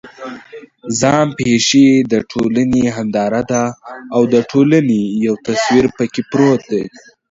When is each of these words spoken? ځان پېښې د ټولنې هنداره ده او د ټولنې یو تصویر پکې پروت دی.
ځان 0.99 1.27
پېښې 1.39 1.87
د 2.11 2.13
ټولنې 2.31 2.83
هنداره 2.97 3.41
ده 3.51 3.63
او 4.15 4.21
د 4.33 4.35
ټولنې 4.51 5.01
یو 5.25 5.35
تصویر 5.45 5.85
پکې 5.95 6.21
پروت 6.31 6.61
دی. 6.71 6.83